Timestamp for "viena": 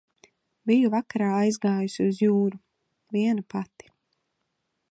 3.17-3.45